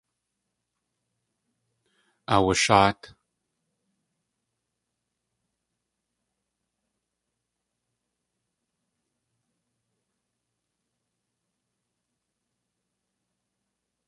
Aawasháat. 2.33 3.01